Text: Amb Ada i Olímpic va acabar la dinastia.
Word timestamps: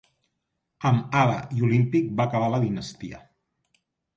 Amb 0.91 1.17
Ada 1.25 1.35
i 1.57 1.63
Olímpic 1.69 2.09
va 2.21 2.27
acabar 2.31 2.51
la 2.55 2.63
dinastia. 2.67 3.21